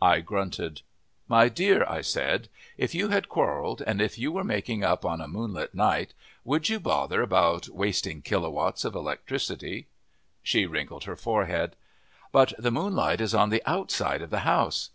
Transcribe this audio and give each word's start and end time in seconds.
I 0.00 0.20
grunted. 0.20 0.82
"My 1.26 1.48
dear," 1.48 1.84
I 1.88 2.00
said, 2.00 2.48
"if 2.78 2.94
you 2.94 3.08
had 3.08 3.28
quarreled 3.28 3.82
and 3.84 4.00
if 4.00 4.16
you 4.16 4.30
were 4.30 4.44
making 4.44 4.84
up 4.84 5.04
on 5.04 5.20
a 5.20 5.26
moonlight 5.26 5.74
night, 5.74 6.14
would 6.44 6.68
you 6.68 6.78
bother 6.78 7.22
about 7.22 7.68
wasting 7.68 8.22
kilowatts 8.22 8.84
of 8.84 8.94
electricity?" 8.94 9.88
She 10.44 10.64
wrinkled 10.64 11.02
her 11.06 11.16
forehead. 11.16 11.74
"But 12.30 12.52
the 12.56 12.70
moonlight 12.70 13.20
is 13.20 13.34
on 13.34 13.50
the 13.50 13.64
outside 13.66 14.22
of 14.22 14.30
the 14.30 14.40
house." 14.46 14.90